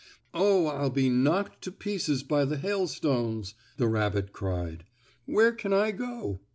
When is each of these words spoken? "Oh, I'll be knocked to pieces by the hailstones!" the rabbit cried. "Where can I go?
"Oh, 0.33 0.65
I'll 0.65 0.89
be 0.89 1.11
knocked 1.11 1.61
to 1.65 1.71
pieces 1.71 2.23
by 2.23 2.43
the 2.43 2.57
hailstones!" 2.57 3.53
the 3.77 3.87
rabbit 3.87 4.33
cried. 4.33 4.83
"Where 5.25 5.51
can 5.51 5.73
I 5.73 5.91
go? 5.91 6.41